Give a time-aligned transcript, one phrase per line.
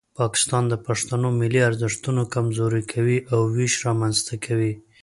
[0.19, 4.73] پاکستان د پښتنو ملي ارزښتونه کمزوري کوي او ویش رامنځته کوي.